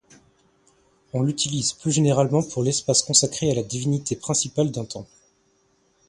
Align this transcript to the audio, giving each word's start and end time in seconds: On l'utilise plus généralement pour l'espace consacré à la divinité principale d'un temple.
On 1.13 1.21
l'utilise 1.21 1.73
plus 1.73 1.91
généralement 1.91 2.41
pour 2.41 2.63
l'espace 2.63 3.03
consacré 3.03 3.51
à 3.51 3.53
la 3.53 3.61
divinité 3.61 4.15
principale 4.15 4.71
d'un 4.71 4.83
temple. 4.83 5.11